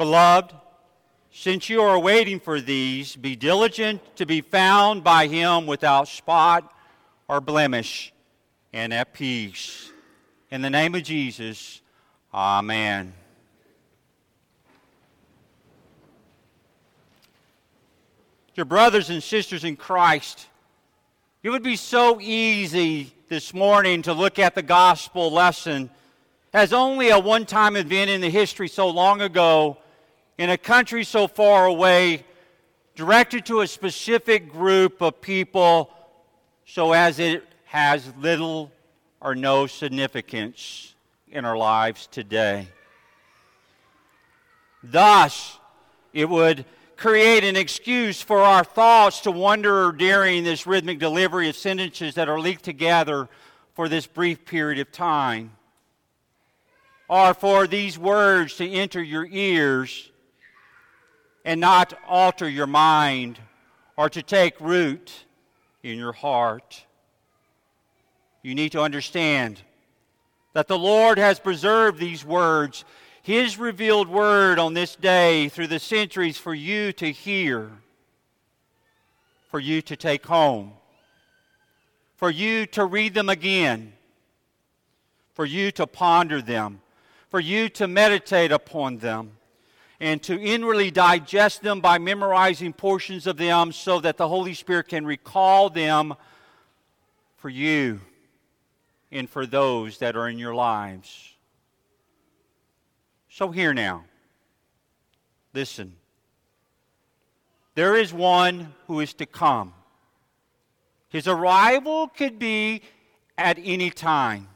Beloved, 0.00 0.54
since 1.30 1.68
you 1.68 1.82
are 1.82 1.98
waiting 1.98 2.40
for 2.40 2.58
these, 2.58 3.14
be 3.16 3.36
diligent 3.36 4.00
to 4.16 4.24
be 4.24 4.40
found 4.40 5.04
by 5.04 5.26
him 5.26 5.66
without 5.66 6.08
spot 6.08 6.72
or 7.28 7.42
blemish 7.42 8.10
and 8.72 8.94
at 8.94 9.12
peace. 9.12 9.92
In 10.50 10.62
the 10.62 10.70
name 10.70 10.94
of 10.94 11.02
Jesus, 11.02 11.82
amen. 12.32 13.12
Your 18.54 18.64
brothers 18.64 19.10
and 19.10 19.22
sisters 19.22 19.64
in 19.64 19.76
Christ, 19.76 20.46
it 21.42 21.50
would 21.50 21.62
be 21.62 21.76
so 21.76 22.18
easy 22.22 23.12
this 23.28 23.52
morning 23.52 24.00
to 24.00 24.14
look 24.14 24.38
at 24.38 24.54
the 24.54 24.62
gospel 24.62 25.30
lesson 25.30 25.90
as 26.52 26.72
only 26.72 27.10
a 27.10 27.18
one 27.18 27.46
time 27.46 27.76
event 27.76 28.10
in 28.10 28.20
the 28.20 28.30
history 28.30 28.68
so 28.68 28.88
long 28.88 29.20
ago 29.20 29.76
in 30.40 30.48
a 30.48 30.56
country 30.56 31.04
so 31.04 31.28
far 31.28 31.66
away, 31.66 32.24
directed 32.94 33.44
to 33.44 33.60
a 33.60 33.66
specific 33.66 34.50
group 34.50 35.02
of 35.02 35.20
people, 35.20 35.90
so 36.64 36.92
as 36.92 37.18
it 37.18 37.44
has 37.66 38.10
little 38.18 38.72
or 39.20 39.34
no 39.34 39.66
significance 39.66 40.94
in 41.30 41.44
our 41.44 41.58
lives 41.58 42.06
today. 42.06 42.66
Thus, 44.82 45.58
it 46.14 46.26
would 46.26 46.64
create 46.96 47.44
an 47.44 47.56
excuse 47.56 48.22
for 48.22 48.40
our 48.40 48.64
thoughts 48.64 49.20
to 49.20 49.30
wander 49.30 49.92
during 49.92 50.42
this 50.42 50.66
rhythmic 50.66 50.98
delivery 50.98 51.50
of 51.50 51.56
sentences 51.56 52.14
that 52.14 52.30
are 52.30 52.40
linked 52.40 52.64
together 52.64 53.28
for 53.74 53.90
this 53.90 54.06
brief 54.06 54.46
period 54.46 54.78
of 54.78 54.90
time. 54.90 55.50
Or 57.10 57.34
for 57.34 57.66
these 57.66 57.98
words 57.98 58.56
to 58.56 58.66
enter 58.66 59.02
your 59.02 59.26
ears 59.30 60.10
and 61.44 61.60
not 61.60 61.94
alter 62.06 62.48
your 62.48 62.66
mind 62.66 63.38
or 63.96 64.08
to 64.10 64.22
take 64.22 64.60
root 64.60 65.24
in 65.82 65.98
your 65.98 66.12
heart. 66.12 66.84
You 68.42 68.54
need 68.54 68.72
to 68.72 68.80
understand 68.80 69.62
that 70.52 70.68
the 70.68 70.78
Lord 70.78 71.18
has 71.18 71.38
preserved 71.38 71.98
these 71.98 72.24
words 72.24 72.84
his 73.22 73.58
revealed 73.58 74.08
word 74.08 74.58
on 74.58 74.74
this 74.74 74.96
day 74.96 75.48
through 75.48 75.66
the 75.66 75.78
centuries 75.78 76.38
for 76.38 76.54
you 76.54 76.92
to 76.94 77.12
hear, 77.12 77.70
for 79.50 79.60
you 79.60 79.82
to 79.82 79.96
take 79.96 80.26
home, 80.26 80.72
for 82.16 82.30
you 82.30 82.66
to 82.66 82.84
read 82.84 83.14
them 83.14 83.28
again, 83.28 83.92
for 85.34 85.44
you 85.44 85.70
to 85.72 85.86
ponder 85.86 86.40
them, 86.40 86.80
for 87.28 87.40
you 87.40 87.68
to 87.68 87.86
meditate 87.86 88.52
upon 88.52 88.98
them, 88.98 89.32
and 90.00 90.22
to 90.22 90.40
inwardly 90.40 90.90
digest 90.90 91.62
them 91.62 91.80
by 91.80 91.98
memorizing 91.98 92.72
portions 92.72 93.26
of 93.26 93.36
them 93.36 93.70
so 93.70 94.00
that 94.00 94.16
the 94.16 94.26
Holy 94.26 94.54
Spirit 94.54 94.88
can 94.88 95.04
recall 95.04 95.68
them 95.68 96.14
for 97.36 97.50
you 97.50 98.00
and 99.12 99.28
for 99.28 99.44
those 99.44 99.98
that 99.98 100.16
are 100.16 100.28
in 100.28 100.38
your 100.38 100.54
lives. 100.54 101.34
So, 103.28 103.50
here 103.50 103.74
now, 103.74 104.04
listen. 105.52 105.96
There 107.74 107.94
is 107.94 108.12
one 108.12 108.74
who 108.86 109.00
is 109.00 109.14
to 109.14 109.26
come. 109.26 109.72
His 111.08 111.28
arrival 111.28 112.08
could 112.08 112.38
be 112.38 112.82
at 113.38 113.58
any 113.62 113.90
time. 113.90 114.48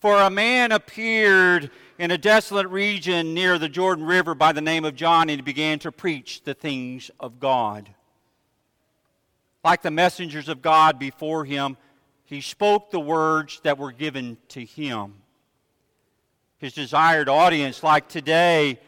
For 0.00 0.20
a 0.20 0.30
man 0.30 0.72
appeared 0.72 1.70
in 1.98 2.10
a 2.10 2.18
desolate 2.18 2.68
region 2.68 3.34
near 3.34 3.58
the 3.58 3.68
Jordan 3.68 4.04
River 4.04 4.34
by 4.34 4.52
the 4.52 4.60
name 4.60 4.84
of 4.84 4.94
John, 4.94 5.28
and 5.28 5.38
he 5.38 5.42
began 5.42 5.78
to 5.80 5.90
preach 5.90 6.42
the 6.44 6.54
things 6.54 7.10
of 7.18 7.40
God. 7.40 7.88
Like 9.64 9.82
the 9.82 9.90
messengers 9.90 10.48
of 10.48 10.62
God 10.62 10.98
before 10.98 11.44
him, 11.44 11.76
he 12.24 12.40
spoke 12.40 12.90
the 12.90 13.00
words 13.00 13.60
that 13.64 13.78
were 13.78 13.92
given 13.92 14.36
to 14.48 14.64
him 14.64 15.14
his 16.58 16.72
desired 16.72 17.28
audience, 17.28 17.82
like 17.82 18.08
today, 18.08 18.80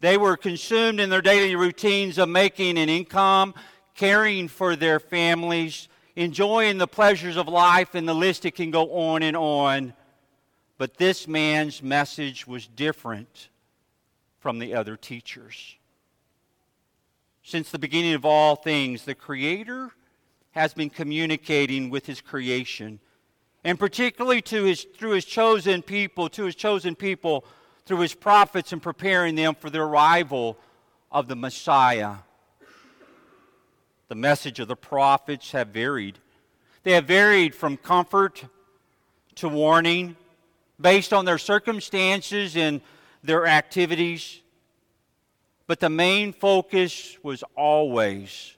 they 0.00 0.16
were 0.16 0.36
consumed 0.36 1.00
in 1.00 1.10
their 1.10 1.20
daily 1.20 1.56
routines 1.56 2.18
of 2.18 2.28
making 2.28 2.78
an 2.78 2.88
income, 2.88 3.52
caring 3.94 4.48
for 4.48 4.76
their 4.76 5.00
families, 5.00 5.88
enjoying 6.14 6.78
the 6.78 6.86
pleasures 6.86 7.36
of 7.36 7.48
life, 7.48 7.94
and 7.94 8.08
the 8.08 8.14
list 8.14 8.46
it 8.46 8.52
can 8.52 8.70
go 8.70 8.90
on 8.92 9.22
and 9.22 9.36
on. 9.36 9.92
But 10.80 10.96
this 10.96 11.28
man's 11.28 11.82
message 11.82 12.46
was 12.46 12.66
different 12.66 13.50
from 14.38 14.58
the 14.58 14.72
other 14.72 14.96
teachers. 14.96 15.76
Since 17.42 17.70
the 17.70 17.78
beginning 17.78 18.14
of 18.14 18.24
all 18.24 18.56
things, 18.56 19.04
the 19.04 19.14
Creator 19.14 19.90
has 20.52 20.72
been 20.72 20.88
communicating 20.88 21.90
with 21.90 22.06
His 22.06 22.22
creation 22.22 22.98
and 23.62 23.78
particularly 23.78 24.40
to 24.40 24.64
his, 24.64 24.84
through 24.96 25.10
his 25.10 25.26
chosen 25.26 25.82
people, 25.82 26.30
to 26.30 26.44
his 26.44 26.54
chosen 26.54 26.94
people 26.94 27.44
through 27.84 28.00
his 28.00 28.14
prophets 28.14 28.72
and 28.72 28.82
preparing 28.82 29.34
them 29.34 29.54
for 29.54 29.68
the 29.68 29.80
arrival 29.80 30.56
of 31.12 31.28
the 31.28 31.36
Messiah. 31.36 32.14
The 34.08 34.14
message 34.14 34.60
of 34.60 34.68
the 34.68 34.76
prophets 34.76 35.52
have 35.52 35.68
varied. 35.68 36.18
They 36.84 36.92
have 36.92 37.04
varied 37.04 37.54
from 37.54 37.76
comfort 37.76 38.46
to 39.34 39.46
warning 39.50 40.16
based 40.80 41.12
on 41.12 41.24
their 41.24 41.38
circumstances 41.38 42.56
and 42.56 42.80
their 43.22 43.46
activities. 43.46 44.40
But 45.66 45.80
the 45.80 45.90
main 45.90 46.32
focus 46.32 47.18
was 47.22 47.44
always 47.56 48.56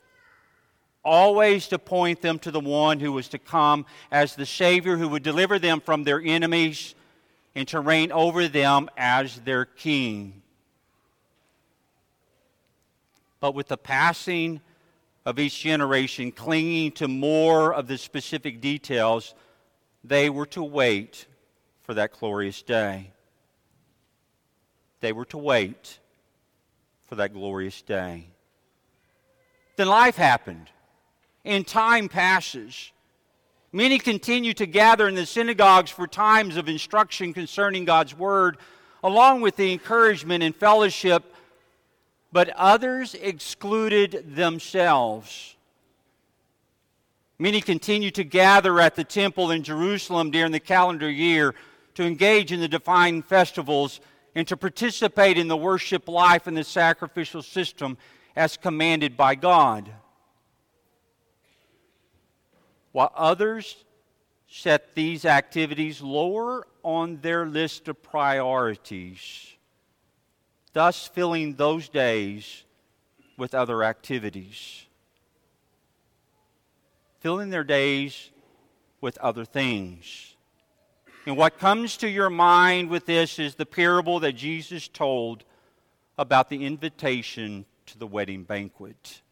always 1.04 1.68
to 1.68 1.78
point 1.78 2.20
them 2.22 2.38
to 2.38 2.50
the 2.50 2.60
one 2.60 3.00
who 3.00 3.12
was 3.12 3.28
to 3.28 3.38
come 3.38 3.86
as 4.10 4.34
the 4.34 4.46
Savior 4.46 4.96
who 4.96 5.08
would 5.08 5.22
deliver 5.22 5.58
them 5.58 5.80
from 5.80 6.04
their 6.04 6.20
enemies 6.20 6.94
and 7.54 7.66
to 7.68 7.80
reign 7.80 8.12
over 8.12 8.48
them 8.48 8.88
as 8.96 9.40
their 9.40 9.64
King. 9.64 10.42
But 13.40 13.54
with 13.54 13.68
the 13.68 13.76
passing 13.76 14.60
of 15.26 15.38
each 15.38 15.60
generation, 15.60 16.30
clinging 16.30 16.92
to 16.92 17.08
more 17.08 17.74
of 17.74 17.88
the 17.88 17.98
specific 17.98 18.60
details, 18.60 19.34
they 20.04 20.30
were 20.30 20.46
to 20.46 20.62
wait 20.62 21.26
for 21.82 21.94
that 21.94 22.12
glorious 22.18 22.62
day. 22.62 23.12
They 25.00 25.12
were 25.12 25.24
to 25.26 25.38
wait 25.38 25.98
for 27.08 27.16
that 27.16 27.32
glorious 27.32 27.82
day. 27.82 28.28
Then 29.76 29.88
life 29.88 30.16
happened 30.16 30.70
and 31.44 31.66
time 31.66 32.08
passes. 32.08 32.92
Many 33.72 33.98
continue 33.98 34.54
to 34.54 34.66
gather 34.66 35.08
in 35.08 35.14
the 35.14 35.26
synagogues 35.26 35.90
for 35.90 36.06
times 36.06 36.56
of 36.56 36.68
instruction 36.68 37.32
concerning 37.32 37.84
God's 37.84 38.16
Word, 38.16 38.58
along 39.02 39.40
with 39.40 39.56
the 39.56 39.72
encouragement 39.72 40.44
and 40.44 40.54
fellowship, 40.54 41.34
but 42.30 42.50
others 42.50 43.14
excluded 43.14 44.36
themselves. 44.36 45.56
Many 47.38 47.60
continue 47.60 48.12
to 48.12 48.22
gather 48.22 48.78
at 48.78 48.94
the 48.94 49.04
temple 49.04 49.50
in 49.50 49.64
Jerusalem 49.64 50.30
during 50.30 50.52
the 50.52 50.60
calendar 50.60 51.10
year 51.10 51.54
to 51.94 52.04
engage 52.04 52.52
in 52.52 52.60
the 52.60 52.68
divine 52.68 53.22
festivals 53.22 54.00
and 54.34 54.48
to 54.48 54.56
participate 54.56 55.36
in 55.38 55.48
the 55.48 55.56
worship 55.56 56.08
life 56.08 56.46
and 56.46 56.56
the 56.56 56.64
sacrificial 56.64 57.42
system 57.42 57.98
as 58.34 58.56
commanded 58.56 59.16
by 59.16 59.34
God 59.34 59.92
while 62.92 63.10
others 63.16 63.84
set 64.48 64.94
these 64.94 65.24
activities 65.24 66.00
lower 66.00 66.66
on 66.82 67.18
their 67.22 67.46
list 67.46 67.88
of 67.88 68.02
priorities, 68.02 69.54
thus 70.74 71.08
filling 71.08 71.54
those 71.54 71.88
days 71.88 72.64
with 73.38 73.54
other 73.54 73.82
activities. 73.82 74.86
Filling 77.20 77.50
their 77.50 77.64
days 77.64 78.30
with 79.00 79.16
other 79.18 79.44
things. 79.44 80.31
And 81.24 81.36
what 81.36 81.58
comes 81.58 81.96
to 81.98 82.08
your 82.08 82.30
mind 82.30 82.90
with 82.90 83.06
this 83.06 83.38
is 83.38 83.54
the 83.54 83.66
parable 83.66 84.20
that 84.20 84.32
Jesus 84.32 84.88
told 84.88 85.44
about 86.18 86.50
the 86.50 86.66
invitation 86.66 87.64
to 87.86 87.98
the 87.98 88.06
wedding 88.06 88.42
banquet. 88.42 89.22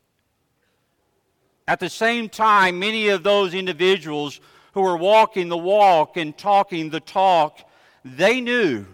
At 1.67 1.81
the 1.81 1.89
same 1.89 2.29
time, 2.29 2.79
many 2.79 3.09
of 3.09 3.23
those 3.23 3.55
individuals 3.55 4.41
who 4.75 4.83
were 4.83 4.97
walking 4.97 5.49
the 5.49 5.59
walk 5.59 6.17
and 6.17 6.37
talking 6.37 6.91
the 6.91 7.01
talk, 7.01 7.59
they 8.05 8.41
knew. 8.41 8.87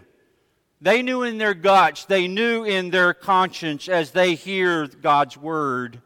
They 0.80 1.02
knew 1.02 1.22
in 1.22 1.38
their 1.38 1.54
guts, 1.54 2.06
they 2.06 2.28
knew 2.28 2.64
in 2.64 2.90
their 2.90 3.14
conscience 3.14 3.88
as 3.88 4.10
they 4.10 4.34
hear 4.34 4.86
God's 4.86 5.36
word 5.36 6.00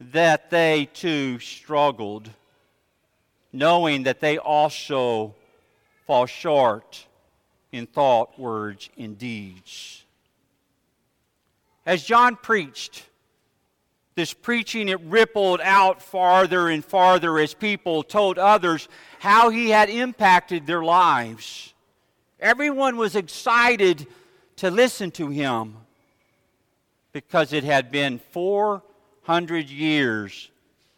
that 0.00 0.50
they 0.50 0.88
too 0.92 1.38
struggled, 1.40 2.30
knowing 3.52 4.04
that 4.04 4.20
they 4.20 4.38
also 4.38 5.34
fall 6.08 6.24
short 6.24 7.06
in 7.70 7.86
thought, 7.86 8.38
words, 8.40 8.88
and 8.96 9.18
deeds. 9.18 10.06
As 11.84 12.02
John 12.02 12.34
preached, 12.34 13.04
this 14.14 14.32
preaching 14.32 14.88
it 14.88 15.00
rippled 15.02 15.60
out 15.62 16.00
farther 16.00 16.70
and 16.70 16.82
farther 16.82 17.38
as 17.38 17.52
people 17.52 18.02
told 18.02 18.38
others 18.38 18.88
how 19.18 19.50
he 19.50 19.68
had 19.68 19.90
impacted 19.90 20.66
their 20.66 20.82
lives. 20.82 21.74
Everyone 22.40 22.96
was 22.96 23.14
excited 23.14 24.06
to 24.56 24.70
listen 24.70 25.10
to 25.10 25.28
him 25.28 25.76
because 27.12 27.52
it 27.52 27.64
had 27.64 27.90
been 27.90 28.18
400 28.18 29.68
years 29.68 30.50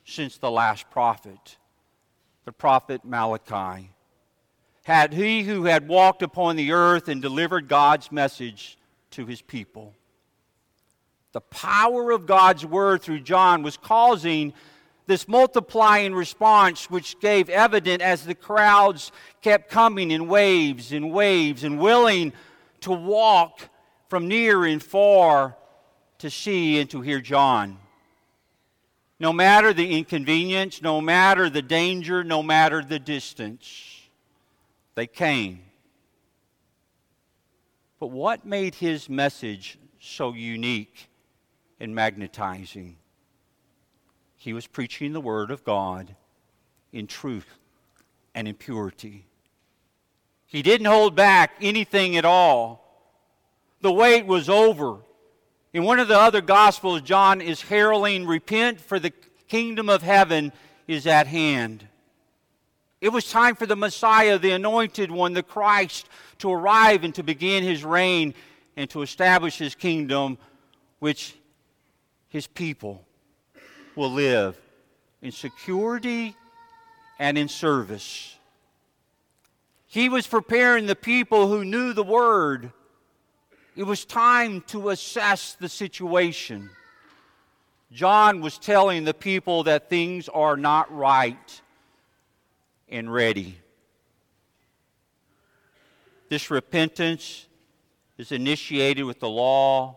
since 0.04 0.38
the 0.38 0.52
last 0.52 0.88
prophet, 0.88 1.56
the 2.44 2.52
prophet 2.52 3.04
Malachi. 3.04 3.90
Had 4.84 5.12
he 5.12 5.42
who 5.42 5.64
had 5.64 5.88
walked 5.88 6.22
upon 6.22 6.56
the 6.56 6.72
earth 6.72 7.08
and 7.08 7.20
delivered 7.20 7.68
God's 7.68 8.10
message 8.10 8.78
to 9.12 9.26
his 9.26 9.42
people. 9.42 9.94
The 11.32 11.40
power 11.40 12.10
of 12.10 12.26
God's 12.26 12.66
word 12.66 13.02
through 13.02 13.20
John 13.20 13.62
was 13.62 13.76
causing 13.76 14.52
this 15.06 15.28
multiplying 15.28 16.14
response, 16.14 16.90
which 16.90 17.18
gave 17.20 17.48
evident 17.48 18.02
as 18.02 18.24
the 18.24 18.34
crowds 18.34 19.12
kept 19.42 19.70
coming 19.70 20.10
in 20.10 20.28
waves 20.28 20.92
and 20.92 21.12
waves 21.12 21.64
and 21.64 21.78
willing 21.78 22.32
to 22.80 22.92
walk 22.92 23.68
from 24.08 24.28
near 24.28 24.64
and 24.64 24.82
far 24.82 25.56
to 26.18 26.30
see 26.30 26.80
and 26.80 26.88
to 26.90 27.00
hear 27.00 27.20
John. 27.20 27.78
No 29.18 29.32
matter 29.32 29.72
the 29.72 29.98
inconvenience, 29.98 30.80
no 30.80 31.00
matter 31.00 31.50
the 31.50 31.62
danger, 31.62 32.24
no 32.24 32.42
matter 32.42 32.82
the 32.82 32.98
distance, 32.98 33.99
they 34.94 35.06
came. 35.06 35.60
But 37.98 38.08
what 38.08 38.46
made 38.46 38.76
his 38.76 39.08
message 39.08 39.78
so 40.00 40.32
unique 40.32 41.08
and 41.78 41.94
magnetizing? 41.94 42.96
He 44.36 44.52
was 44.52 44.66
preaching 44.66 45.12
the 45.12 45.20
Word 45.20 45.50
of 45.50 45.64
God 45.64 46.16
in 46.92 47.06
truth 47.06 47.58
and 48.34 48.48
in 48.48 48.54
purity. 48.54 49.26
He 50.46 50.62
didn't 50.62 50.86
hold 50.86 51.14
back 51.14 51.52
anything 51.60 52.16
at 52.16 52.24
all. 52.24 52.80
The 53.82 53.92
wait 53.92 54.26
was 54.26 54.48
over. 54.48 54.98
In 55.72 55.84
one 55.84 56.00
of 56.00 56.08
the 56.08 56.18
other 56.18 56.40
Gospels, 56.40 57.02
John 57.02 57.40
is 57.40 57.62
heralding, 57.62 58.26
Repent, 58.26 58.80
for 58.80 58.98
the 58.98 59.12
kingdom 59.46 59.88
of 59.88 60.02
heaven 60.02 60.52
is 60.88 61.06
at 61.06 61.26
hand. 61.26 61.86
It 63.00 63.08
was 63.10 63.30
time 63.30 63.56
for 63.56 63.66
the 63.66 63.76
Messiah, 63.76 64.38
the 64.38 64.50
anointed 64.50 65.10
one, 65.10 65.32
the 65.32 65.42
Christ, 65.42 66.08
to 66.38 66.52
arrive 66.52 67.02
and 67.02 67.14
to 67.14 67.22
begin 67.22 67.62
his 67.62 67.82
reign 67.84 68.34
and 68.76 68.90
to 68.90 69.02
establish 69.02 69.56
his 69.56 69.74
kingdom, 69.74 70.36
which 70.98 71.34
his 72.28 72.46
people 72.46 73.04
will 73.96 74.10
live 74.10 74.60
in 75.22 75.32
security 75.32 76.36
and 77.18 77.38
in 77.38 77.48
service. 77.48 78.36
He 79.86 80.08
was 80.08 80.26
preparing 80.26 80.86
the 80.86 80.94
people 80.94 81.48
who 81.48 81.64
knew 81.64 81.92
the 81.92 82.04
word 82.04 82.72
it 83.76 83.84
was 83.84 84.04
time 84.04 84.62
to 84.66 84.90
assess 84.90 85.54
the 85.54 85.68
situation. 85.68 86.68
John 87.92 88.40
was 88.40 88.58
telling 88.58 89.04
the 89.04 89.14
people 89.14 89.62
that 89.62 89.88
things 89.88 90.28
are 90.28 90.56
not 90.56 90.94
right 90.94 91.62
and 92.90 93.12
ready. 93.12 93.56
This 96.28 96.50
repentance 96.50 97.46
is 98.18 98.32
initiated 98.32 99.04
with 99.04 99.20
the 99.20 99.28
law 99.28 99.96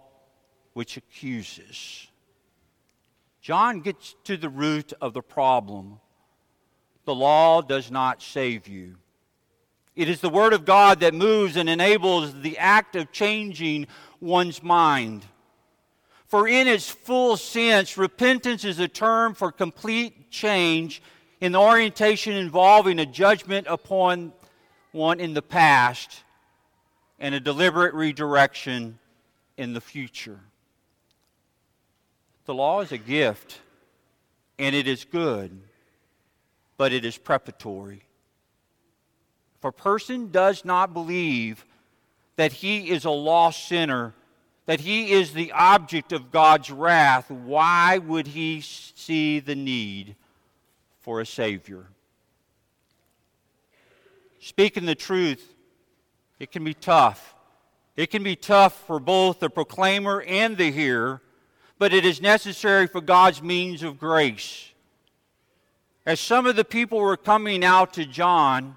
which 0.73 0.97
accuses. 0.97 2.07
John 3.41 3.81
gets 3.81 4.15
to 4.23 4.37
the 4.37 4.49
root 4.49 4.93
of 5.01 5.13
the 5.13 5.21
problem. 5.21 5.99
The 7.05 7.13
law 7.13 7.61
does 7.61 7.91
not 7.91 8.21
save 8.21 8.67
you. 8.67 8.95
It 9.95 10.09
is 10.09 10.21
the 10.21 10.29
Word 10.29 10.53
of 10.53 10.65
God 10.65 11.01
that 11.01 11.13
moves 11.13 11.55
and 11.55 11.69
enables 11.69 12.41
the 12.41 12.57
act 12.57 12.95
of 12.95 13.11
changing 13.11 13.87
one's 14.19 14.63
mind. 14.63 15.25
For, 16.25 16.47
in 16.47 16.67
its 16.67 16.89
full 16.89 17.37
sense, 17.37 17.95
repentance 17.95 18.65
is 18.65 18.79
a 18.79 18.87
term 18.87 19.35
for 19.35 19.51
complete 19.51 20.31
change 20.31 21.03
in 21.43 21.51
the 21.51 21.59
orientation 21.59 22.31
involving 22.31 22.99
a 22.99 23.05
judgment 23.05 23.67
upon 23.69 24.31
one 24.93 25.19
in 25.19 25.33
the 25.33 25.41
past 25.41 26.23
and 27.19 27.35
a 27.35 27.39
deliberate 27.41 27.93
redirection 27.93 28.97
in 29.57 29.73
the 29.73 29.81
future. 29.81 30.39
The 32.45 32.53
law 32.53 32.79
is 32.79 32.93
a 32.93 32.97
gift, 32.97 33.59
and 34.57 34.73
it 34.73 34.87
is 34.87 35.03
good, 35.03 35.51
but 36.77 36.93
it 36.93 37.03
is 37.03 37.17
preparatory. 37.17 38.03
If 39.59 39.65
a 39.65 39.71
person 39.73 40.31
does 40.31 40.63
not 40.63 40.93
believe 40.93 41.65
that 42.37 42.53
he 42.53 42.89
is 42.89 43.03
a 43.03 43.11
lost 43.11 43.67
sinner, 43.67 44.13
that 44.65 44.79
he 44.79 45.11
is 45.11 45.33
the 45.33 45.51
object 45.51 46.13
of 46.13 46.31
God's 46.31 46.71
wrath, 46.71 47.29
why 47.29 47.97
would 47.97 48.27
he 48.27 48.61
see 48.61 49.41
the 49.41 49.55
need 49.55 50.15
for 51.03 51.21
a 51.21 51.25
Savior? 51.25 51.85
Speaking 54.39 54.85
the 54.85 54.95
truth, 54.95 55.53
it 56.39 56.51
can 56.51 56.63
be 56.63 56.73
tough. 56.73 57.35
It 57.95 58.07
can 58.07 58.23
be 58.23 58.35
tough 58.35 58.85
for 58.87 58.99
both 58.99 59.39
the 59.39 59.49
proclaimer 59.49 60.21
and 60.23 60.57
the 60.57 60.71
hearer, 60.71 61.21
but 61.77 61.93
it 61.93 62.05
is 62.05 62.21
necessary 62.21 62.87
for 62.87 62.99
God's 63.01 63.41
means 63.41 63.83
of 63.83 63.99
grace. 63.99 64.71
As 66.05 66.19
some 66.19 66.45
of 66.45 66.55
the 66.55 66.65
people 66.65 66.99
were 66.99 67.15
coming 67.15 67.63
out 67.63 67.93
to 67.93 68.05
John, 68.05 68.75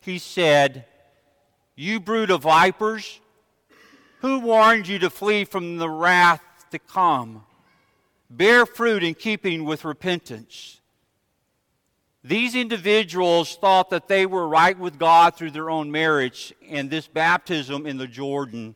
he 0.00 0.18
said, 0.18 0.86
You 1.76 2.00
brood 2.00 2.30
of 2.30 2.42
vipers, 2.42 3.20
who 4.20 4.40
warned 4.40 4.88
you 4.88 4.98
to 5.00 5.10
flee 5.10 5.44
from 5.44 5.76
the 5.76 5.88
wrath 5.88 6.42
to 6.70 6.78
come? 6.78 7.44
Bear 8.28 8.66
fruit 8.66 9.04
in 9.04 9.14
keeping 9.14 9.64
with 9.64 9.84
repentance. 9.84 10.80
These 12.26 12.54
individuals 12.54 13.56
thought 13.56 13.90
that 13.90 14.08
they 14.08 14.24
were 14.24 14.48
right 14.48 14.78
with 14.78 14.98
God 14.98 15.36
through 15.36 15.50
their 15.50 15.68
own 15.68 15.90
marriage, 15.90 16.54
and 16.66 16.88
this 16.88 17.06
baptism 17.06 17.86
in 17.86 17.98
the 17.98 18.06
Jordan 18.06 18.74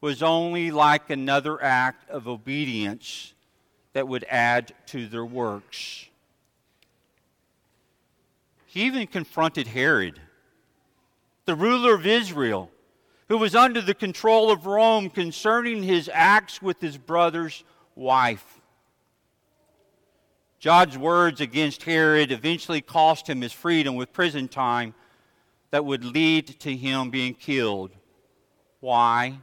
was 0.00 0.24
only 0.24 0.72
like 0.72 1.08
another 1.08 1.62
act 1.62 2.10
of 2.10 2.26
obedience 2.26 3.32
that 3.92 4.08
would 4.08 4.24
add 4.28 4.74
to 4.86 5.06
their 5.06 5.24
works. 5.24 6.06
He 8.66 8.82
even 8.82 9.06
confronted 9.06 9.68
Herod 9.68 10.20
the 11.44 11.54
ruler 11.56 11.94
of 11.94 12.06
Israel, 12.06 12.70
who 13.28 13.36
was 13.36 13.56
under 13.56 13.80
the 13.80 13.94
control 13.94 14.52
of 14.52 14.66
Rome 14.66 15.10
concerning 15.10 15.82
his 15.82 16.08
acts 16.12 16.62
with 16.62 16.80
his 16.80 16.96
brother's 16.96 17.64
wife. 17.96 18.59
John's 20.60 20.96
words 20.96 21.40
against 21.40 21.82
Herod 21.84 22.30
eventually 22.30 22.82
cost 22.82 23.28
him 23.28 23.40
his 23.40 23.52
freedom 23.52 23.96
with 23.96 24.12
prison 24.12 24.46
time 24.46 24.94
that 25.70 25.84
would 25.84 26.04
lead 26.04 26.60
to 26.60 26.76
him 26.76 27.10
being 27.10 27.34
killed. 27.34 27.90
Why? 28.80 29.38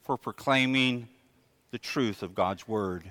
For 0.00 0.16
proclaiming 0.16 1.08
the 1.70 1.78
truth 1.78 2.22
of 2.22 2.34
God's 2.34 2.66
word. 2.66 3.04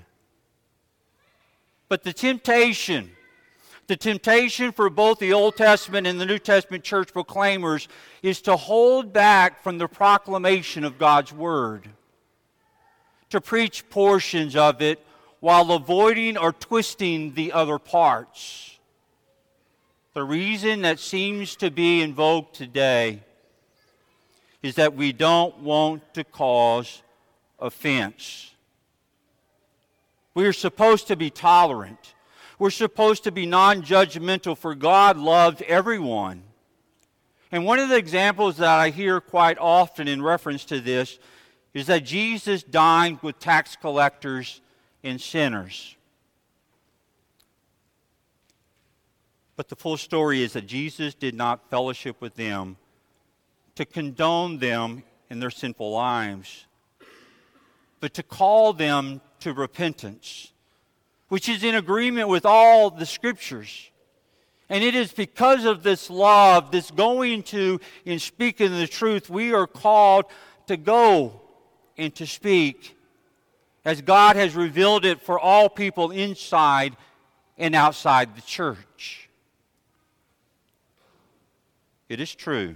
But 1.87 2.03
the 2.03 2.13
temptation 2.13 3.11
the 3.87 3.97
temptation 3.97 4.71
for 4.71 4.89
both 4.89 5.19
the 5.19 5.33
Old 5.33 5.57
Testament 5.57 6.07
and 6.07 6.17
the 6.17 6.25
New 6.25 6.39
Testament 6.39 6.81
church 6.81 7.11
proclaimers 7.11 7.89
is 8.23 8.41
to 8.43 8.55
hold 8.55 9.11
back 9.11 9.61
from 9.61 9.79
the 9.79 9.87
proclamation 9.89 10.85
of 10.85 10.97
God's 10.97 11.33
Word, 11.33 11.89
to 13.31 13.41
preach 13.41 13.89
portions 13.89 14.55
of 14.55 14.81
it 14.81 15.05
while 15.41 15.71
avoiding 15.71 16.38
or 16.38 16.53
twisting 16.53 17.33
the 17.33 17.51
other 17.51 17.77
parts. 17.77 18.79
The 20.13 20.24
reason 20.24 20.83
that 20.83 21.00
seems 21.00 21.55
to 21.57 21.71
be 21.71 22.01
invoked 22.01 22.55
today 22.55 23.24
is 24.62 24.75
that 24.75 24.95
we 24.95 25.12
don't 25.12 25.57
want 25.60 26.13
to 26.13 26.24
cause 26.24 27.01
offense. 27.60 28.53
We 30.36 30.45
are 30.45 30.53
supposed 30.53 31.07
to 31.07 31.15
be 31.15 31.31
tolerant. 31.31 32.13
We're 32.60 32.69
supposed 32.69 33.24
to 33.24 33.31
be 33.31 33.48
non 33.48 33.81
judgmental, 33.81 34.55
for 34.55 34.75
God 34.75 35.17
loved 35.17 35.63
everyone. 35.63 36.43
And 37.51 37.65
one 37.65 37.79
of 37.79 37.89
the 37.89 37.98
examples 37.98 38.57
that 38.57 38.79
I 38.79 38.91
hear 38.91 39.19
quite 39.19 39.57
often 39.57 40.07
in 40.07 40.21
reference 40.21 40.65
to 40.65 40.79
this 40.79 41.17
is 41.74 41.88
that 41.88 42.05
Jesus 42.05 42.62
dined 42.62 43.19
with 43.24 43.39
tax 43.39 43.75
collectors 43.75 44.62
and 45.03 45.20
sinners. 45.20 45.96
But 49.55 49.70
the 49.70 49.75
full 49.75 49.98
story 49.98 50.41
is 50.43 50.53
that 50.53 50.65
Jesus 50.65 51.13
did 51.13 51.36
not 51.36 51.70
fellowship 51.70 52.20
with 52.20 52.36
them 52.36 52.77
to 53.75 53.86
condone 53.86 54.58
them 54.58 55.03
in 55.29 55.39
their 55.39 55.51
sinful 55.51 55.91
lives. 55.91 56.65
but 58.01 58.15
to 58.15 58.24
call 58.24 58.74
them 58.74 59.22
to 59.39 59.53
repentance, 59.53 60.51
which 61.29 61.48
is 61.48 61.63
in 61.63 61.75
agreement 61.75 62.27
with 62.27 62.46
all 62.46 62.89
the 62.89 63.05
scriptures. 63.05 63.89
And 64.67 64.84
it 64.84 64.96
is 64.96 65.13
because 65.13 65.65
of 65.65 65.84
this 65.84 66.10
love, 66.10 66.72
this 66.72 66.91
going 66.91 67.43
to 67.43 67.79
and 68.05 68.22
speaking 68.22 68.72
the 68.72 68.88
truth, 68.88 69.29
we 69.29 69.53
are 69.53 69.67
called 69.67 70.25
to 70.67 70.75
go 70.77 71.41
and 71.98 72.13
to 72.15 72.25
speak 72.25 72.98
as 73.83 74.01
God 74.01 74.35
has 74.35 74.55
revealed 74.55 75.05
it 75.05 75.21
for 75.21 75.39
all 75.39 75.69
people 75.69 76.11
inside 76.11 76.95
and 77.57 77.75
outside 77.75 78.35
the 78.35 78.41
church. 78.41 79.29
It 82.09 82.19
is 82.19 82.35
true, 82.35 82.75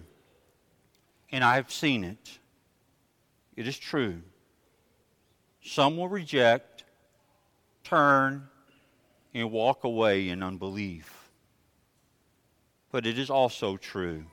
and 1.31 1.43
I 1.43 1.55
have 1.55 1.71
seen 1.71 2.03
it. 2.03 2.39
It 3.55 3.67
is 3.67 3.77
true. 3.77 4.21
Some 5.63 5.97
will 5.97 6.07
reject, 6.07 6.85
turn, 7.83 8.47
and 9.33 9.51
walk 9.51 9.83
away 9.83 10.29
in 10.29 10.41
unbelief. 10.41 11.29
But 12.91 13.05
it 13.05 13.19
is 13.19 13.29
also 13.29 13.75
true 13.75 14.23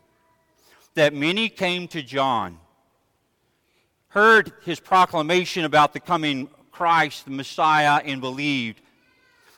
that 0.95 1.15
many 1.15 1.49
came 1.49 1.89
to 1.89 2.03
John, 2.03 2.59
heard 4.09 4.53
his 4.65 4.79
proclamation 4.79 5.65
about 5.65 5.93
the 5.93 6.01
coming 6.01 6.49
Christ, 6.73 7.27
the 7.27 7.31
Messiah, 7.31 8.01
and 8.05 8.21
believed. 8.21 8.81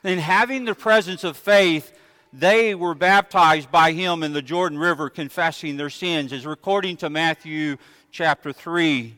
And 0.03 0.19
having 0.19 0.65
the 0.65 0.75
presence 0.75 1.23
of 1.23 1.35
faith, 1.35 1.91
they 2.31 2.75
were 2.75 2.93
baptized 2.93 3.71
by 3.71 3.93
him 3.93 4.21
in 4.21 4.33
the 4.33 4.41
Jordan 4.41 4.77
River, 4.77 5.09
confessing 5.09 5.77
their 5.77 5.89
sins, 5.89 6.33
as 6.33 6.45
recording 6.45 6.97
to 6.97 7.09
Matthew 7.09 7.77
chapter 8.11 8.53
3. 8.53 9.17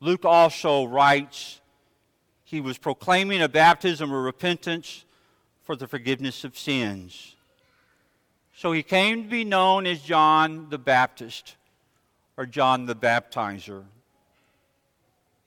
Luke 0.00 0.24
also 0.24 0.84
writes, 0.84 1.60
he 2.44 2.60
was 2.60 2.78
proclaiming 2.78 3.42
a 3.42 3.48
baptism 3.48 4.10
of 4.10 4.24
repentance 4.24 5.04
for 5.64 5.76
the 5.76 5.86
forgiveness 5.86 6.44
of 6.44 6.56
sins. 6.56 7.36
So 8.56 8.72
he 8.72 8.82
came 8.82 9.24
to 9.24 9.28
be 9.28 9.44
known 9.44 9.86
as 9.86 10.00
John 10.00 10.70
the 10.70 10.78
Baptist 10.78 11.56
or 12.38 12.46
John 12.46 12.86
the 12.86 12.96
Baptizer 12.96 13.84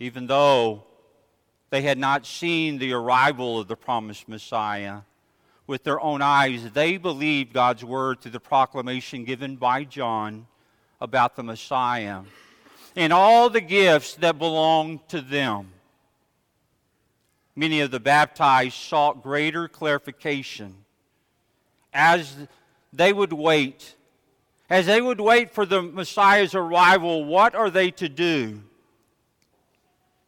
even 0.02 0.26
though 0.26 0.84
they 1.70 1.84
had 1.84 2.00
not 2.00 2.26
seen 2.26 2.80
the 2.80 2.92
arrival 2.92 3.60
of 3.60 3.68
the 3.68 3.76
promised 3.76 4.28
Messiah 4.28 5.02
with 5.68 5.84
their 5.84 6.02
own 6.02 6.24
eyes, 6.24 6.72
they 6.72 6.98
believed 6.98 7.54
God's 7.54 7.86
word 7.86 8.20
through 8.20 8.32
the 8.32 8.40
proclamation 8.40 9.26
given 9.26 9.58
by 9.58 9.84
John 9.84 10.48
about 11.00 11.36
the 11.36 11.44
Messiah 11.44 12.22
and 12.96 13.14
all 13.14 13.48
the 13.52 13.62
gifts 13.62 14.16
that 14.16 14.40
belonged 14.40 15.08
to 15.10 15.22
them. 15.22 15.72
Many 17.56 17.82
of 17.82 17.92
the 17.92 18.00
baptized 18.00 18.74
sought 18.74 19.22
greater 19.22 19.68
clarification 19.68 20.78
as 21.94 22.48
they 22.92 23.14
would 23.14 23.34
wait. 23.34 23.96
As 24.68 24.88
they 24.88 25.00
would 25.00 25.22
wait 25.22 25.54
for 25.54 25.68
the 25.68 25.84
Messiah's 25.84 26.56
arrival, 26.56 27.24
what 27.24 27.54
are 27.54 27.70
they 27.70 27.92
to 27.92 28.10
do? 28.10 28.64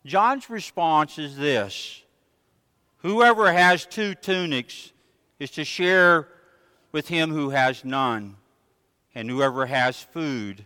John's 0.06 0.50
response 0.50 1.18
is 1.18 1.38
this 1.38 2.02
Whoever 2.98 3.52
has 3.52 3.86
two 3.86 4.16
tunics 4.16 4.92
is 5.40 5.52
to 5.52 5.66
share 5.66 6.28
with 6.92 7.08
him 7.08 7.32
who 7.32 7.50
has 7.50 7.84
none, 7.84 8.38
and 9.16 9.30
whoever 9.30 9.66
has 9.66 10.02
food 10.02 10.66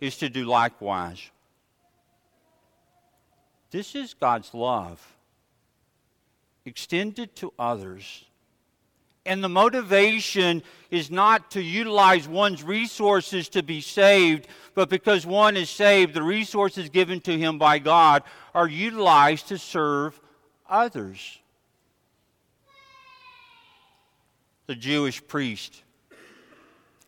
is 0.00 0.16
to 0.18 0.28
do 0.28 0.44
likewise. 0.44 1.30
This 3.70 3.94
is 3.94 4.14
God's 4.14 4.52
love 4.52 5.16
extended 6.64 7.34
to 7.36 7.52
others. 7.58 8.24
And 9.24 9.42
the 9.42 9.48
motivation 9.48 10.62
is 10.90 11.10
not 11.10 11.52
to 11.52 11.62
utilize 11.62 12.26
one's 12.26 12.62
resources 12.62 13.48
to 13.50 13.62
be 13.62 13.80
saved, 13.80 14.48
but 14.74 14.88
because 14.88 15.24
one 15.24 15.56
is 15.56 15.70
saved, 15.70 16.14
the 16.14 16.22
resources 16.22 16.88
given 16.88 17.20
to 17.20 17.38
him 17.38 17.58
by 17.58 17.78
God 17.78 18.24
are 18.54 18.68
utilized 18.68 19.48
to 19.48 19.58
serve 19.58 20.20
others. 20.68 21.38
The 24.66 24.74
Jewish 24.74 25.24
priest 25.26 25.82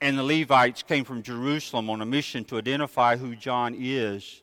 and 0.01 0.19
the 0.19 0.23
Levites 0.23 0.83
came 0.83 1.05
from 1.05 1.23
Jerusalem 1.23 1.89
on 1.91 2.01
a 2.01 2.07
mission 2.07 2.45
to 2.45 2.59
identify 2.59 3.17
who 3.17 3.35
John 3.35 3.75
is 3.79 4.43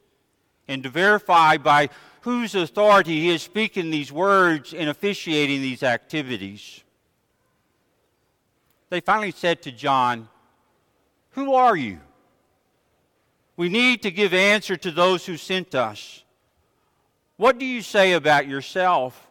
and 0.67 0.83
to 0.83 0.89
verify 0.89 1.57
by 1.57 1.89
whose 2.21 2.55
authority 2.55 3.19
he 3.19 3.29
is 3.29 3.41
speaking 3.41 3.91
these 3.91 4.11
words 4.11 4.73
and 4.73 4.89
officiating 4.89 5.61
these 5.61 5.83
activities 5.83 6.83
they 8.91 8.99
finally 8.99 9.31
said 9.31 9.61
to 9.61 9.71
John, 9.71 10.27
Who 11.31 11.53
are 11.53 11.77
you? 11.77 12.01
We 13.55 13.69
need 13.69 14.03
to 14.03 14.11
give 14.11 14.33
answer 14.33 14.75
to 14.75 14.91
those 14.91 15.25
who 15.25 15.37
sent 15.37 15.73
us. 15.73 16.23
What 17.37 17.57
do 17.57 17.65
you 17.65 17.81
say 17.81 18.11
about 18.11 18.47
yourself? 18.47 19.29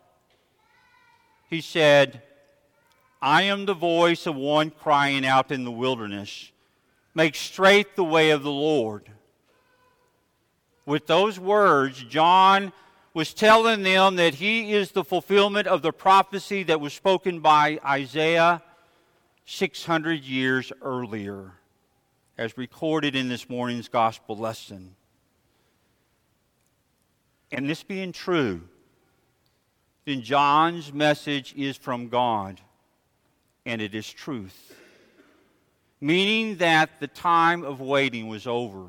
He 1.50 1.60
said, 1.60 2.22
I 3.20 3.42
am 3.42 3.66
the 3.66 3.74
voice 3.74 4.26
of 4.26 4.34
one 4.34 4.70
crying 4.70 5.26
out 5.26 5.52
in 5.52 5.64
the 5.64 5.70
wilderness, 5.70 6.50
Make 7.14 7.34
straight 7.34 7.96
the 7.96 8.04
way 8.04 8.30
of 8.30 8.42
the 8.42 8.50
Lord. 8.50 9.10
With 10.86 11.06
those 11.06 11.38
words, 11.38 12.02
John 12.04 12.72
was 13.12 13.34
telling 13.34 13.82
them 13.82 14.16
that 14.16 14.36
he 14.36 14.72
is 14.72 14.92
the 14.92 15.04
fulfillment 15.04 15.66
of 15.66 15.82
the 15.82 15.92
prophecy 15.92 16.62
that 16.62 16.80
was 16.80 16.94
spoken 16.94 17.40
by 17.40 17.78
Isaiah 17.84 18.62
600 19.50 20.22
years 20.22 20.72
earlier, 20.80 21.50
as 22.38 22.56
recorded 22.56 23.16
in 23.16 23.28
this 23.28 23.48
morning's 23.48 23.88
gospel 23.88 24.36
lesson. 24.36 24.94
And 27.50 27.68
this 27.68 27.82
being 27.82 28.12
true, 28.12 28.60
then 30.04 30.22
John's 30.22 30.92
message 30.92 31.52
is 31.56 31.76
from 31.76 32.08
God, 32.08 32.60
and 33.66 33.82
it 33.82 33.92
is 33.92 34.08
truth. 34.08 34.72
Meaning 36.00 36.58
that 36.58 37.00
the 37.00 37.08
time 37.08 37.64
of 37.64 37.80
waiting 37.80 38.28
was 38.28 38.46
over, 38.46 38.86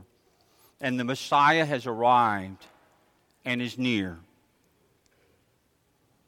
and 0.79 0.99
the 0.99 1.03
Messiah 1.03 1.65
has 1.65 1.87
arrived 1.87 2.67
and 3.43 3.63
is 3.63 3.79
near. 3.79 4.19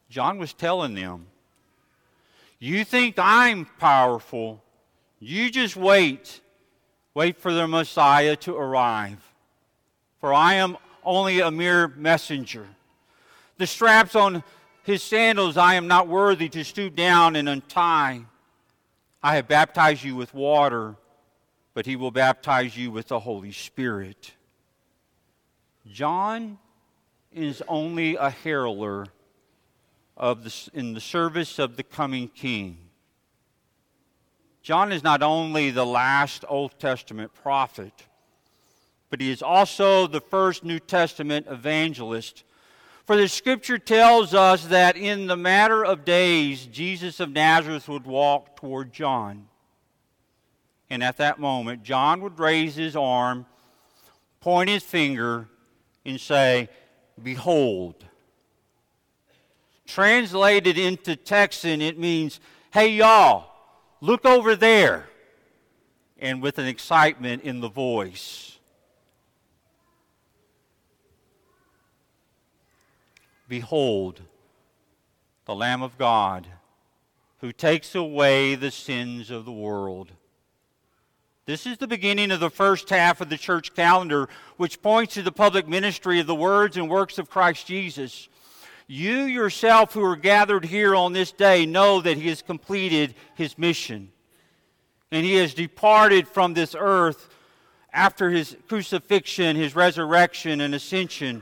John 0.10 0.40
was 0.40 0.54
telling 0.54 0.96
them 0.96 1.28
you 2.63 2.86
think 2.86 3.15
I'm 3.17 3.65
powerful. 3.77 4.63
You 5.20 5.51
just 5.51 5.75
wait. 5.75 6.39
Wait 7.13 7.38
for 7.38 7.51
the 7.51 7.67
Messiah 7.67 8.38
to 8.38 8.55
arrive. 8.55 9.22
For 10.22 10.34
I 10.34 10.53
am 10.53 10.77
only 11.03 11.41
a 11.41 11.51
mere 11.51 11.89
messenger. 11.89 12.65
The 13.58 13.67
straps 13.67 14.15
on 14.15 14.46
his 14.84 15.03
sandals 15.03 15.58
I 15.58 15.74
am 15.74 15.89
not 15.89 16.08
worthy 16.08 16.48
to 16.50 16.63
stoop 16.63 16.96
down 16.96 17.36
and 17.36 17.50
untie. 17.50 18.22
I 19.22 19.36
have 19.36 19.50
baptized 19.50 20.05
you 20.05 20.15
with 20.15 20.34
water, 20.34 20.96
but 21.74 21.86
he 21.86 21.98
will 21.98 22.12
baptize 22.12 22.77
you 22.77 22.91
with 22.91 23.10
the 23.10 23.20
Holy 23.20 23.51
Spirit. 23.51 24.32
John 25.91 26.58
is 27.34 27.62
only 27.67 28.15
a 28.15 28.29
heralder 28.29 29.08
of 30.15 30.43
the, 30.43 30.70
in 30.74 30.93
the 30.93 31.01
service 31.01 31.60
of 31.60 31.75
the 31.75 31.84
coming 31.84 32.27
king. 32.27 32.77
John 34.62 34.91
is 34.91 35.03
not 35.03 35.22
only 35.22 35.72
the 35.72 35.86
last 35.86 36.46
Old 36.48 36.79
Testament 36.79 37.34
prophet, 37.34 38.05
but 39.10 39.20
he 39.20 39.29
is 39.29 39.41
also 39.41 40.08
the 40.08 40.22
first 40.22 40.63
New 40.63 40.79
Testament 40.79 41.48
evangelist. 41.50 42.43
For 43.05 43.17
the 43.17 43.27
scripture 43.27 43.77
tells 43.77 44.34
us 44.34 44.65
that 44.67 44.96
in 44.96 45.27
the 45.27 45.36
matter 45.36 45.84
of 45.84 46.05
days, 46.05 46.65
Jesus 46.65 47.20
of 47.20 47.29
Nazareth 47.29 47.89
would 47.89 48.05
walk 48.05 48.55
toward 48.55 48.93
John. 48.93 49.48
And 50.89 51.03
at 51.03 51.17
that 51.17 51.39
moment, 51.39 51.84
John 51.84 52.22
would 52.22 52.39
raise 52.39 52.75
his 52.75 52.96
arm, 52.96 53.46
point 54.39 54.70
his 54.70 54.84
finger, 54.84 55.50
and 56.05 56.20
say, 56.20 56.70
Behold, 57.22 58.05
Translated 59.94 60.76
into 60.76 61.16
Texan, 61.16 61.80
it 61.80 62.00
means, 62.00 62.40
hey, 62.72 62.88
y'all, 62.88 63.52
look 64.02 64.26
over 64.26 64.56
there. 64.56 65.08
And 66.18 66.42
with 66.42 66.58
an 66.58 66.66
excitement 66.66 67.44
in 67.44 67.60
the 67.60 67.70
voice. 67.70 68.58
Behold, 73.48 74.22
the 75.46 75.54
Lamb 75.54 75.84
of 75.84 75.96
God 76.00 76.48
who 77.42 77.52
takes 77.52 77.94
away 77.94 78.56
the 78.56 78.72
sins 78.72 79.30
of 79.30 79.46
the 79.46 79.52
world. 79.52 80.12
This 81.46 81.68
is 81.68 81.78
the 81.78 81.88
beginning 81.88 82.32
of 82.32 82.40
the 82.40 82.50
first 82.50 82.90
half 82.90 83.22
of 83.22 83.30
the 83.30 83.38
church 83.38 83.76
calendar, 83.76 84.28
which 84.58 84.82
points 84.82 85.14
to 85.14 85.22
the 85.22 85.32
public 85.32 85.68
ministry 85.68 86.20
of 86.20 86.26
the 86.26 86.34
words 86.34 86.78
and 86.78 86.90
works 86.90 87.20
of 87.20 87.30
Christ 87.30 87.68
Jesus. 87.68 88.28
You 88.94 89.24
yourself, 89.24 89.96
who 89.96 90.04
are 90.04 90.16
gathered 90.16 90.64
here 90.64 90.94
on 90.94 91.14
this 91.14 91.32
day, 91.32 91.66
know 91.66 92.00
that 92.02 92.16
He 92.16 92.30
has 92.30 92.44
completed 92.44 93.16
His 93.34 93.58
mission. 93.58 94.12
And 95.12 95.26
He 95.26 95.34
has 95.38 95.56
departed 95.56 96.28
from 96.28 96.54
this 96.54 96.76
earth 96.78 97.28
after 97.92 98.30
His 98.30 98.56
crucifixion, 98.68 99.56
His 99.56 99.76
resurrection, 99.76 100.62
and 100.62 100.76
ascension, 100.76 101.42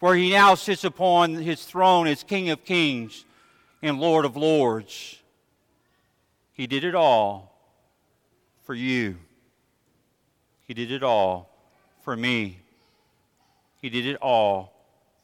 where 0.00 0.14
He 0.14 0.32
now 0.32 0.54
sits 0.54 0.84
upon 0.84 1.32
His 1.36 1.64
throne 1.64 2.06
as 2.06 2.22
King 2.24 2.50
of 2.50 2.62
kings 2.62 3.24
and 3.80 3.98
Lord 3.98 4.26
of 4.26 4.36
lords. 4.36 5.18
He 6.52 6.66
did 6.66 6.84
it 6.84 6.94
all 6.94 7.56
for 8.64 8.74
you. 8.74 9.16
He 10.68 10.74
did 10.74 10.92
it 10.92 11.02
all 11.02 11.48
for 12.02 12.14
me. 12.14 12.58
He 13.80 13.88
did 13.88 14.04
it 14.04 14.16
all 14.16 14.74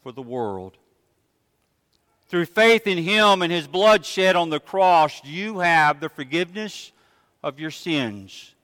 for 0.03 0.13
the 0.13 0.23
world. 0.23 0.79
Through 2.29 2.47
faith 2.47 2.87
in 2.87 2.99
Him 2.99 3.43
and 3.43 3.51
His 3.51 3.67
blood 3.67 4.05
shed 4.05 4.37
on 4.37 4.51
the 4.51 4.61
cross, 4.61 5.25
you 5.25 5.61
have 5.61 6.01
the 6.01 6.09
forgiveness 6.09 6.93
of 7.43 7.59
your 7.59 7.71
sins, 7.71 8.55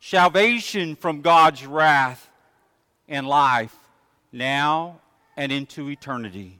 salvation 0.00 0.96
from 0.96 1.20
God's 1.20 1.64
wrath, 1.64 2.28
and 3.08 3.26
life 3.26 3.74
now 4.32 5.00
and 5.36 5.52
into 5.52 5.88
eternity. 5.88 6.58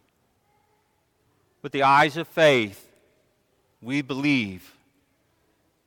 With 1.61 1.73
the 1.73 1.83
eyes 1.83 2.16
of 2.16 2.28
faith, 2.28 2.88
we 3.83 4.02
believe. 4.02 4.73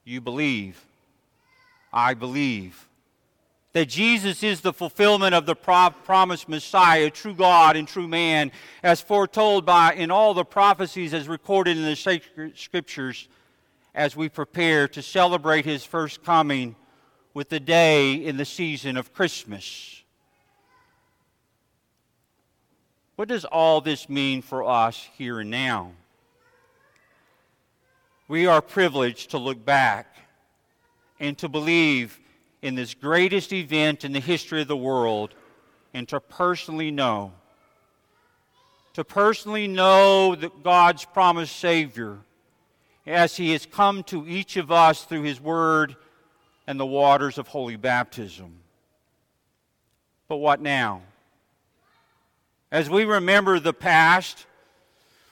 You 0.03 0.20
believe. 0.20 0.84
I 1.93 2.13
believe 2.13 2.88
that 3.74 3.88
Jesus 3.88 4.44
is 4.44 4.62
the 4.62 4.74
fulfillment 4.74 5.34
of 5.34 5.46
the 5.46 5.56
pro- 5.56 5.92
promised 6.04 6.50
Messiah, 6.50 7.10
true 7.10 7.34
God 7.34 7.78
and 7.78 7.88
true 7.88 8.08
man, 8.08 8.51
as 8.84 9.01
foretold 9.01 9.66
by 9.66 9.94
in 9.94 10.12
all 10.12 10.34
the 10.34 10.44
prophecies 10.44 11.13
as 11.13 11.28
recorded 11.28 11.78
in 11.78 11.84
the 11.84 11.96
sacred 11.96 12.58
scriptures, 12.58 13.30
as 13.96 14.16
we 14.16 14.28
prepare 14.28 14.88
to 14.90 15.01
celebrate 15.01 15.66
his 15.66 15.86
first 15.86 16.24
coming 16.24 16.75
with 17.34 17.50
the 17.50 17.60
day 17.60 18.13
in 18.13 18.38
the 18.38 18.46
season 18.46 18.98
of 18.98 19.13
Christmas. 19.13 20.04
What 23.16 23.30
does 23.30 23.46
all 23.46 23.82
this 23.82 24.10
mean 24.10 24.42
for 24.42 24.63
us 24.63 25.08
here 25.18 25.40
and 25.40 25.50
now? 25.50 25.92
We 28.28 28.48
are 28.48 28.62
privileged 28.62 29.32
to 29.32 29.38
look 29.38 29.63
back 29.63 30.16
and 31.20 31.38
to 31.38 31.48
believe 31.48 32.20
in 32.62 32.75
this 32.75 32.94
greatest 32.94 33.53
event 33.53 34.06
in 34.06 34.12
the 34.12 34.20
history 34.20 34.62
of 34.62 34.68
the 34.68 34.77
world 34.77 35.34
and 35.94 36.08
to 36.10 36.20
personally 36.20 36.91
know. 36.91 37.34
To 38.94 39.03
personally 39.03 39.68
know 39.68 40.36
that 40.36 40.63
God's 40.63 41.06
promised 41.06 41.56
Savior 41.56 42.20
as 43.08 43.36
He 43.36 43.51
has 43.51 43.65
come 43.65 44.03
to 44.03 44.27
each 44.27 44.58
of 44.58 44.72
us 44.72 45.03
through 45.03 45.24
His 45.24 45.41
Word 45.41 45.96
and 46.68 46.80
the 46.80 46.86
waters 46.86 47.38
of 47.38 47.48
holy 47.48 47.77
baptism. 47.77 48.58
But 50.27 50.38
what 50.38 50.62
now? 50.62 51.01
As 52.72 52.89
we 52.89 53.03
remember 53.03 53.60
the 53.60 53.74
past, 53.74 54.46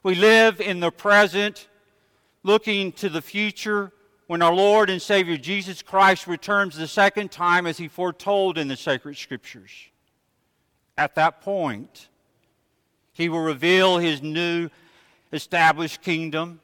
we 0.04 0.16
live 0.16 0.60
in 0.60 0.80
the 0.80 0.92
present, 0.92 1.68
looking 2.44 2.92
to 2.94 3.10
the 3.10 3.22
future 3.22 3.92
when 4.30 4.44
our 4.44 4.54
Lord 4.54 4.92
and 4.92 5.02
Savior 5.02 5.38
Jesus 5.38 5.82
Christ 5.82 6.28
returns 6.28 6.78
the 6.78 6.88
second 6.88 7.32
time 7.32 7.66
as 7.66 7.80
he 7.80 7.88
foretold 7.88 8.60
in 8.60 8.68
the 8.68 8.78
sacred 8.78 9.18
scriptures. 9.18 9.72
At 10.96 11.16
that 11.16 11.42
point, 11.42 12.10
he 13.12 13.28
will 13.28 13.40
reveal 13.40 13.98
his 13.98 14.22
new 14.22 14.70
established 15.34 16.04
kingdom, 16.04 16.60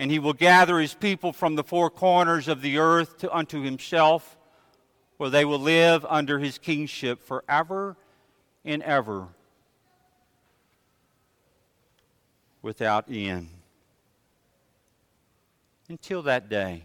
and 0.00 0.10
he 0.10 0.18
will 0.18 0.32
gather 0.32 0.80
his 0.80 0.92
people 0.92 1.32
from 1.32 1.54
the 1.54 1.62
four 1.62 1.90
corners 1.90 2.48
of 2.48 2.60
the 2.60 2.78
earth 2.78 3.18
to, 3.18 3.32
unto 3.32 3.62
himself, 3.62 4.36
where 5.16 5.30
they 5.30 5.44
will 5.44 5.60
live 5.60 6.04
under 6.08 6.40
his 6.40 6.58
kingship 6.58 7.22
forever 7.22 7.96
and 8.64 8.82
ever 8.82 9.28
without 12.62 13.04
end 13.08 13.59
until 15.90 16.22
that 16.22 16.48
day. 16.48 16.84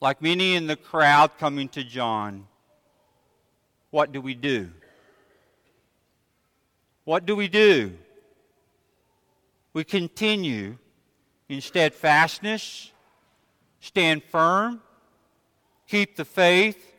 Like 0.00 0.20
many 0.22 0.54
in 0.54 0.66
the 0.66 0.76
crowd 0.76 1.38
coming 1.38 1.68
to 1.70 1.84
John, 1.84 2.46
what 3.90 4.12
do 4.12 4.20
we 4.20 4.34
do? 4.34 4.70
What 7.04 7.26
do 7.26 7.36
we 7.36 7.48
do? 7.48 7.92
We 9.74 9.84
continue 9.84 10.78
in 11.48 11.60
steadfastness, 11.60 12.90
stand 13.80 14.22
firm, 14.24 14.80
keep 15.86 16.16
the 16.16 16.24
faith, 16.24 16.94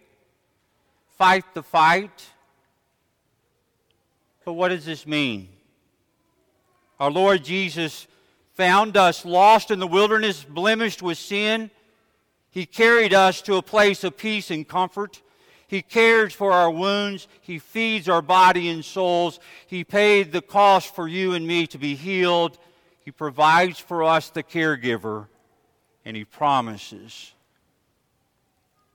fight 1.17 1.45
the 1.55 1.63
fight. 1.63 2.23
But 4.45 4.53
what 4.53 4.69
does 4.69 4.85
this 4.85 5.07
mean? 5.07 5.49
Our 6.99 7.09
Lord 7.09 7.43
Jesus 7.43 8.07
found 8.55 8.95
us 8.97 9.25
lost 9.25 9.69
in 9.69 9.79
the 9.79 9.87
wilderness, 9.87 10.43
blemished 10.43 11.01
with 11.01 11.17
sin. 11.17 11.69
He 12.49 12.65
carried 12.65 13.13
us 13.13 13.41
to 13.43 13.55
a 13.55 13.61
place 13.61 14.03
of 14.03 14.17
peace 14.17 14.49
and 14.49 14.67
comfort. 14.67 15.21
He 15.67 15.81
cares 15.81 16.33
for 16.33 16.53
our 16.53 16.71
wounds. 16.71 17.27
He 17.41 17.59
feeds 17.59 18.07
our 18.07 18.21
body 18.21 18.69
and 18.69 18.83
souls. 18.83 19.39
He 19.67 19.83
paid 19.83 20.31
the 20.31 20.41
cost 20.41 20.95
for 20.95 21.07
you 21.07 21.33
and 21.33 21.45
me 21.45 21.67
to 21.67 21.77
be 21.77 21.95
healed. 21.95 22.57
He 23.03 23.11
provides 23.11 23.77
for 23.77 24.03
us 24.03 24.29
the 24.29 24.43
caregiver. 24.43 25.27
And 26.05 26.15
He 26.15 26.23
promises. 26.23 27.33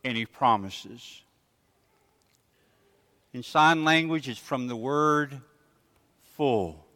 And 0.04 0.16
He 0.16 0.24
promises. 0.24 1.22
In 3.34 3.42
sign 3.42 3.84
language, 3.84 4.28
it's 4.28 4.40
from 4.40 4.68
the 4.68 4.76
word 4.76 5.40
full. 6.36 6.86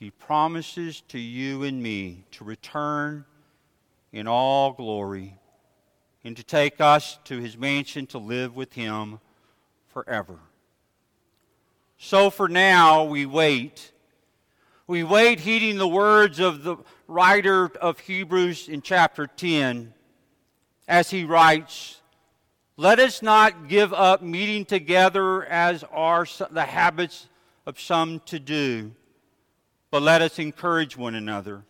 He 0.00 0.10
promises 0.10 1.02
to 1.08 1.18
you 1.18 1.62
and 1.62 1.82
me 1.82 2.24
to 2.30 2.42
return 2.42 3.26
in 4.12 4.26
all 4.26 4.72
glory 4.72 5.38
and 6.24 6.34
to 6.38 6.42
take 6.42 6.80
us 6.80 7.18
to 7.24 7.38
his 7.38 7.58
mansion 7.58 8.06
to 8.06 8.18
live 8.18 8.56
with 8.56 8.72
him 8.72 9.20
forever. 9.88 10.38
So 11.98 12.30
for 12.30 12.48
now, 12.48 13.04
we 13.04 13.26
wait. 13.26 13.92
We 14.86 15.04
wait, 15.04 15.40
heeding 15.40 15.76
the 15.76 15.86
words 15.86 16.40
of 16.40 16.64
the 16.64 16.78
writer 17.06 17.66
of 17.66 18.00
Hebrews 18.00 18.70
in 18.70 18.80
chapter 18.80 19.26
10 19.26 19.92
as 20.88 21.10
he 21.10 21.24
writes, 21.24 22.00
Let 22.78 22.98
us 23.00 23.20
not 23.20 23.68
give 23.68 23.92
up 23.92 24.22
meeting 24.22 24.64
together 24.64 25.44
as 25.44 25.84
are 25.92 26.26
the 26.50 26.64
habits 26.64 27.28
of 27.66 27.78
some 27.78 28.20
to 28.20 28.40
do 28.40 28.92
but 29.90 30.02
let 30.02 30.22
us 30.22 30.38
encourage 30.38 30.96
one 30.96 31.14
another, 31.14 31.62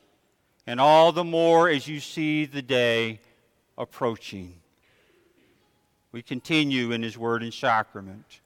and 0.67 0.81
all 0.81 1.13
the 1.13 1.25
more 1.25 1.69
as 1.69 1.89
you 1.89 2.01
see 2.01 2.45
the 2.45 2.63
day 2.63 3.21
approaching. 3.79 4.55
We 6.13 6.23
continue 6.23 6.93
in 6.93 7.03
His 7.03 7.17
Word 7.17 7.43
and 7.43 7.55
Sacrament. 7.55 8.41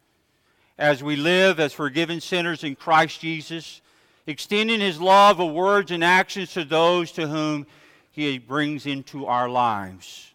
As 0.78 1.02
we 1.02 1.16
live 1.16 1.58
as 1.58 1.72
forgiven 1.72 2.20
sinners 2.20 2.62
in 2.62 2.76
Christ 2.76 3.20
Jesus, 3.20 3.80
extending 4.26 4.80
His 4.80 5.00
love 5.00 5.40
of 5.40 5.52
words 5.52 5.90
and 5.90 6.04
actions 6.04 6.52
to 6.52 6.64
those 6.64 7.10
to 7.12 7.26
whom 7.26 7.66
He 8.12 8.38
brings 8.38 8.86
into 8.86 9.26
our 9.26 9.48
lives. 9.48 10.32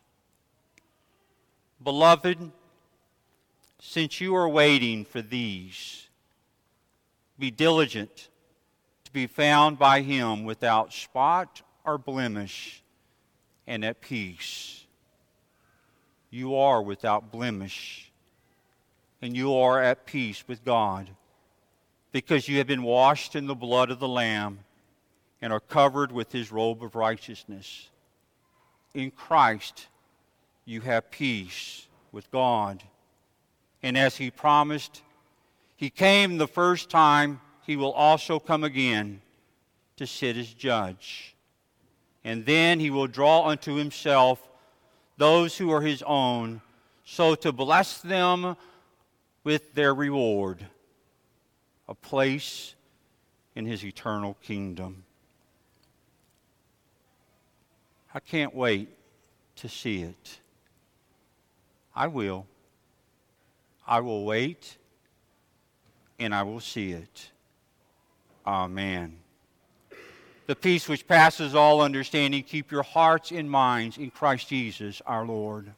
Beloved, 1.82 2.52
since 3.80 4.20
you 4.20 4.36
are 4.36 4.50
waiting 4.50 5.06
for 5.06 5.22
these, 5.22 6.08
be 7.38 7.52
diligent 7.52 8.28
to 9.10 9.14
be 9.14 9.28
found 9.28 9.80
by 9.80 10.02
him 10.02 10.44
without 10.44 10.94
spot 10.94 11.64
or 11.84 11.98
blemish 11.98 12.84
and 13.66 13.84
at 13.84 14.02
peace. 14.02 14.86
You 16.30 16.56
are 16.56 16.80
without 16.80 17.32
blemish 17.32 18.12
and 19.20 19.36
you 19.36 19.56
are 19.56 19.82
at 19.82 20.06
peace 20.06 20.44
with 20.48 20.64
God 20.64 21.10
because 22.12 22.48
you 22.48 22.60
have 22.60 22.68
been 22.68 22.84
washed 22.84 23.36
in 23.36 23.48
the 23.48 23.56
blood 23.56 23.90
of 23.90 24.00
the 24.00 24.08
Lamb 24.08 24.60
and 25.42 25.52
are 25.52 25.60
covered 25.60 26.12
with 26.12 26.32
his 26.32 26.52
robe 26.52 26.84
of 26.84 26.96
righteousness. 26.96 27.90
In 28.94 29.10
Christ, 29.10 29.88
you 30.66 30.82
have 30.82 31.10
peace 31.10 31.88
with 32.12 32.30
God. 32.30 32.84
And 33.82 33.98
as 33.98 34.18
he 34.18 34.30
promised, 34.30 35.02
he 35.76 35.90
came 35.90 36.38
the 36.38 36.48
first 36.48 36.92
time 36.92 37.42
he 37.70 37.76
will 37.76 37.92
also 37.92 38.40
come 38.40 38.64
again 38.64 39.22
to 39.96 40.08
sit 40.08 40.36
as 40.36 40.52
judge. 40.52 41.36
And 42.24 42.44
then 42.44 42.80
he 42.80 42.90
will 42.90 43.06
draw 43.06 43.48
unto 43.48 43.76
himself 43.76 44.42
those 45.18 45.56
who 45.56 45.70
are 45.70 45.82
his 45.82 46.02
own, 46.02 46.62
so 47.06 47.36
to 47.36 47.52
bless 47.52 48.00
them 48.02 48.58
with 49.44 49.76
their 49.76 49.94
reward, 49.94 50.66
a 51.88 51.94
place 51.94 52.74
in 53.56 53.68
his 53.68 53.86
eternal 53.86 54.36
kingdom. 54.42 55.04
I 58.16 58.20
can't 58.20 58.56
wait 58.56 58.90
to 59.58 59.70
see 59.70 60.02
it. 60.02 60.40
I 61.96 62.08
will. 62.08 62.48
I 63.86 64.00
will 64.00 64.26
wait 64.26 64.76
and 66.18 66.34
I 66.34 66.42
will 66.42 66.62
see 66.62 66.94
it. 66.94 67.30
Amen. 68.50 69.16
The 70.48 70.56
peace 70.56 70.90
which 70.90 71.08
passes 71.08 71.54
all 71.54 71.82
understanding, 71.82 72.42
keep 72.42 72.72
your 72.72 72.82
hearts 72.82 73.30
and 73.32 73.50
minds 73.50 74.00
in 74.00 74.10
Christ 74.10 74.50
Jesus 74.50 75.04
our 75.06 75.24
Lord. 75.24 75.72